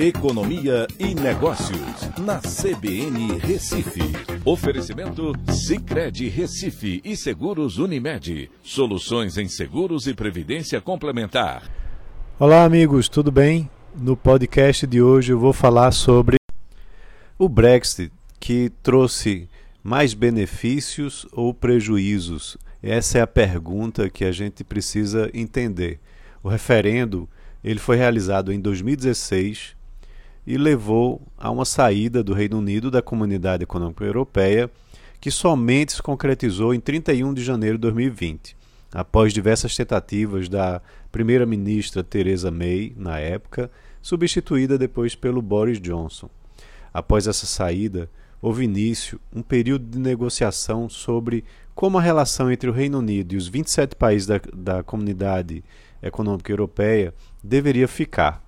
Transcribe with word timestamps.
Economia 0.00 0.86
e 0.96 1.12
Negócios, 1.12 2.08
na 2.20 2.38
CBN 2.38 3.36
Recife. 3.40 3.98
Oferecimento 4.44 5.32
Cicred 5.50 6.28
Recife 6.28 7.00
e 7.04 7.16
Seguros 7.16 7.78
Unimed. 7.78 8.48
Soluções 8.62 9.36
em 9.36 9.48
seguros 9.48 10.06
e 10.06 10.14
previdência 10.14 10.80
complementar. 10.80 11.68
Olá, 12.38 12.62
amigos, 12.62 13.08
tudo 13.08 13.32
bem? 13.32 13.68
No 13.92 14.16
podcast 14.16 14.86
de 14.86 15.02
hoje 15.02 15.32
eu 15.32 15.38
vou 15.40 15.52
falar 15.52 15.90
sobre 15.90 16.36
o 17.36 17.48
Brexit, 17.48 18.12
que 18.38 18.70
trouxe 18.80 19.48
mais 19.82 20.14
benefícios 20.14 21.26
ou 21.32 21.52
prejuízos? 21.52 22.56
Essa 22.80 23.18
é 23.18 23.20
a 23.20 23.26
pergunta 23.26 24.08
que 24.08 24.24
a 24.24 24.30
gente 24.30 24.62
precisa 24.62 25.28
entender. 25.34 25.98
O 26.40 26.48
referendo 26.48 27.28
ele 27.64 27.80
foi 27.80 27.96
realizado 27.96 28.52
em 28.52 28.60
2016 28.60 29.76
e 30.48 30.56
levou 30.56 31.20
a 31.36 31.50
uma 31.50 31.66
saída 31.66 32.24
do 32.24 32.32
Reino 32.32 32.56
Unido 32.56 32.90
da 32.90 33.02
Comunidade 33.02 33.64
Econômica 33.64 34.02
Europeia, 34.02 34.70
que 35.20 35.30
somente 35.30 35.92
se 35.92 36.02
concretizou 36.02 36.72
em 36.72 36.80
31 36.80 37.34
de 37.34 37.44
janeiro 37.44 37.76
de 37.76 37.82
2020, 37.82 38.56
após 38.90 39.34
diversas 39.34 39.76
tentativas 39.76 40.48
da 40.48 40.80
primeira-ministra 41.12 42.02
Theresa 42.02 42.50
May, 42.50 42.94
na 42.96 43.18
época, 43.18 43.70
substituída 44.00 44.78
depois 44.78 45.14
pelo 45.14 45.42
Boris 45.42 45.78
Johnson. 45.78 46.30
Após 46.94 47.26
essa 47.26 47.44
saída, 47.44 48.08
houve 48.40 48.64
início 48.64 49.20
um 49.30 49.42
período 49.42 49.84
de 49.84 49.98
negociação 49.98 50.88
sobre 50.88 51.44
como 51.74 51.98
a 51.98 52.02
relação 52.02 52.50
entre 52.50 52.70
o 52.70 52.72
Reino 52.72 53.00
Unido 53.00 53.34
e 53.34 53.36
os 53.36 53.48
27 53.48 53.94
países 53.96 54.26
da, 54.26 54.40
da 54.54 54.82
Comunidade 54.82 55.62
Econômica 56.02 56.50
Europeia 56.50 57.12
deveria 57.44 57.86
ficar 57.86 58.47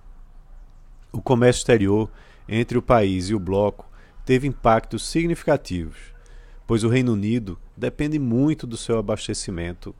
o 1.11 1.21
comércio 1.21 1.59
exterior 1.59 2.09
entre 2.47 2.77
o 2.77 2.81
país 2.81 3.29
e 3.29 3.35
o 3.35 3.39
bloco 3.39 3.89
teve 4.25 4.47
impactos 4.47 5.05
significativos, 5.07 5.97
pois 6.65 6.83
o 6.83 6.89
Reino 6.89 7.13
Unido 7.13 7.59
depende 7.75 8.17
muito 8.17 8.65
do 8.65 8.77
seu 8.77 8.97
abastecimento 8.97 9.95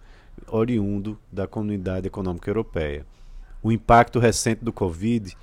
oriundo 0.47 1.19
da 1.31 1.47
Comunidade 1.47 2.07
Econômica 2.07 2.49
Europeia. 2.49 3.05
O 3.61 3.71
impacto 3.71 4.19
recente 4.19 4.63
do 4.63 4.71
Covid 4.73 5.35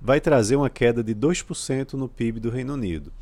vai 0.00 0.20
trazer 0.20 0.56
uma 0.56 0.70
queda 0.70 1.02
de 1.02 1.14
2% 1.14 1.94
no 1.94 2.08
PIB 2.08 2.40
do 2.40 2.50
Reino 2.50 2.74
Unido, 2.74 3.12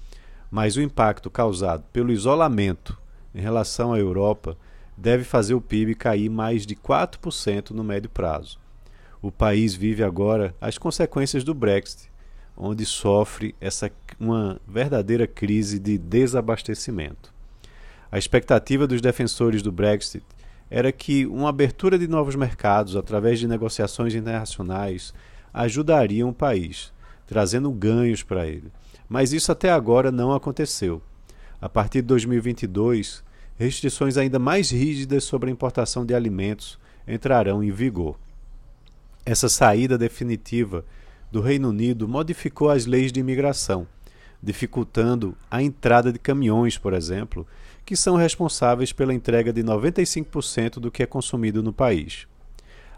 mas 0.50 0.76
o 0.76 0.82
impacto 0.82 1.30
causado 1.30 1.84
pelo 1.92 2.12
isolamento 2.12 2.98
em 3.34 3.40
relação 3.40 3.92
à 3.92 3.98
Europa 3.98 4.56
deve 4.96 5.24
fazer 5.24 5.54
o 5.54 5.60
PIB 5.60 5.94
cair 5.94 6.28
mais 6.28 6.64
de 6.66 6.76
4% 6.76 7.70
no 7.70 7.82
médio 7.82 8.10
prazo. 8.10 8.60
O 9.24 9.32
país 9.32 9.74
vive 9.74 10.04
agora 10.04 10.54
as 10.60 10.76
consequências 10.76 11.42
do 11.42 11.54
Brexit, 11.54 12.10
onde 12.54 12.84
sofre 12.84 13.54
essa 13.58 13.90
uma 14.20 14.60
verdadeira 14.68 15.26
crise 15.26 15.78
de 15.78 15.96
desabastecimento. 15.96 17.32
A 18.12 18.18
expectativa 18.18 18.86
dos 18.86 19.00
defensores 19.00 19.62
do 19.62 19.72
Brexit 19.72 20.22
era 20.70 20.92
que 20.92 21.24
uma 21.24 21.48
abertura 21.48 21.98
de 21.98 22.06
novos 22.06 22.34
mercados 22.36 22.96
através 22.96 23.38
de 23.38 23.48
negociações 23.48 24.14
internacionais 24.14 25.14
ajudariam 25.54 26.28
o 26.28 26.34
país, 26.34 26.92
trazendo 27.26 27.72
ganhos 27.72 28.22
para 28.22 28.46
ele. 28.46 28.70
Mas 29.08 29.32
isso 29.32 29.50
até 29.50 29.70
agora 29.70 30.12
não 30.12 30.34
aconteceu. 30.34 31.00
A 31.62 31.68
partir 31.70 32.02
de 32.02 32.08
2022, 32.08 33.24
restrições 33.56 34.18
ainda 34.18 34.38
mais 34.38 34.70
rígidas 34.70 35.24
sobre 35.24 35.48
a 35.48 35.52
importação 35.52 36.04
de 36.04 36.14
alimentos 36.14 36.78
entrarão 37.08 37.64
em 37.64 37.70
vigor. 37.70 38.18
Essa 39.26 39.48
saída 39.48 39.96
definitiva 39.96 40.84
do 41.32 41.40
Reino 41.40 41.70
Unido 41.70 42.06
modificou 42.06 42.68
as 42.68 42.84
leis 42.84 43.10
de 43.10 43.20
imigração, 43.20 43.86
dificultando 44.42 45.34
a 45.50 45.62
entrada 45.62 46.12
de 46.12 46.18
caminhões, 46.18 46.76
por 46.76 46.92
exemplo, 46.92 47.46
que 47.86 47.96
são 47.96 48.16
responsáveis 48.16 48.92
pela 48.92 49.14
entrega 49.14 49.50
de 49.50 49.64
95% 49.64 50.74
do 50.74 50.90
que 50.90 51.02
é 51.02 51.06
consumido 51.06 51.62
no 51.62 51.72
país. 51.72 52.26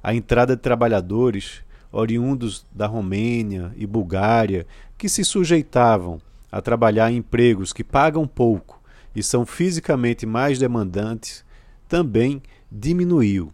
A 0.02 0.14
entrada 0.14 0.56
de 0.56 0.62
trabalhadores 0.62 1.64
oriundos 1.92 2.66
da 2.74 2.88
Romênia 2.88 3.72
e 3.76 3.86
Bulgária 3.86 4.66
que 4.98 5.08
se 5.08 5.24
sujeitavam 5.24 6.20
a 6.50 6.60
trabalhar 6.60 7.10
em 7.12 7.18
empregos 7.18 7.72
que 7.72 7.84
pagam 7.84 8.26
pouco 8.26 8.82
e 9.14 9.22
são 9.22 9.46
fisicamente 9.46 10.26
mais 10.26 10.58
demandantes 10.58 11.44
também 11.88 12.42
diminuiu 12.70 13.52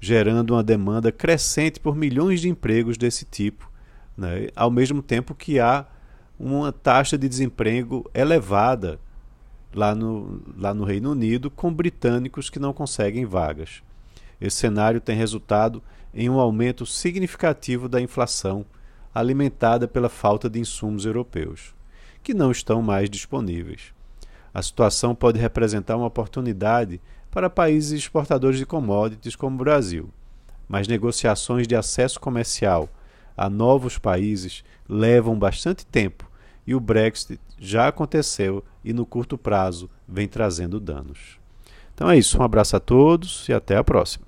gerando 0.00 0.52
uma 0.52 0.62
demanda 0.62 1.10
crescente 1.10 1.80
por 1.80 1.96
milhões 1.96 2.40
de 2.40 2.48
empregos 2.48 2.96
desse 2.96 3.24
tipo, 3.24 3.70
né? 4.16 4.48
ao 4.54 4.70
mesmo 4.70 5.02
tempo 5.02 5.34
que 5.34 5.58
há 5.58 5.86
uma 6.38 6.72
taxa 6.72 7.18
de 7.18 7.28
desemprego 7.28 8.08
elevada 8.14 9.00
lá 9.74 9.94
no, 9.94 10.40
lá 10.56 10.72
no 10.72 10.84
Reino 10.84 11.12
Unido, 11.12 11.50
com 11.50 11.72
britânicos 11.72 12.48
que 12.48 12.58
não 12.58 12.72
conseguem 12.72 13.26
vagas. 13.26 13.82
Esse 14.40 14.56
cenário 14.56 15.00
tem 15.00 15.16
resultado 15.16 15.82
em 16.14 16.30
um 16.30 16.38
aumento 16.38 16.86
significativo 16.86 17.88
da 17.88 18.00
inflação, 18.00 18.64
alimentada 19.14 19.88
pela 19.88 20.08
falta 20.08 20.48
de 20.48 20.60
insumos 20.60 21.04
europeus, 21.04 21.74
que 22.22 22.32
não 22.32 22.50
estão 22.50 22.80
mais 22.80 23.10
disponíveis. 23.10 23.92
A 24.54 24.62
situação 24.62 25.14
pode 25.14 25.38
representar 25.38 25.96
uma 25.96 26.06
oportunidade 26.06 27.00
para 27.30 27.50
países 27.50 27.92
exportadores 27.92 28.58
de 28.58 28.66
commodities 28.66 29.36
como 29.36 29.56
o 29.56 29.64
Brasil. 29.64 30.10
Mas 30.68 30.88
negociações 30.88 31.66
de 31.66 31.74
acesso 31.74 32.20
comercial 32.20 32.88
a 33.36 33.48
novos 33.48 33.98
países 33.98 34.64
levam 34.88 35.38
bastante 35.38 35.86
tempo 35.86 36.28
e 36.66 36.74
o 36.74 36.80
Brexit 36.80 37.40
já 37.58 37.88
aconteceu 37.88 38.62
e 38.84 38.92
no 38.92 39.06
curto 39.06 39.38
prazo 39.38 39.88
vem 40.06 40.28
trazendo 40.28 40.78
danos. 40.78 41.38
Então 41.94 42.10
é 42.10 42.18
isso, 42.18 42.38
um 42.38 42.42
abraço 42.42 42.76
a 42.76 42.80
todos 42.80 43.48
e 43.48 43.52
até 43.52 43.76
a 43.76 43.82
próxima. 43.82 44.27